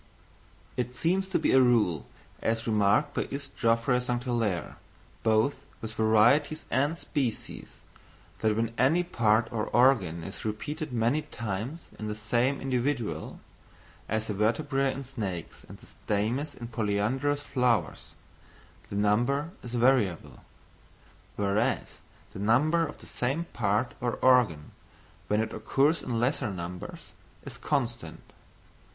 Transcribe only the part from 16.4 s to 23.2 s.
in polyandrous flowers) the number is variable; whereas the number of the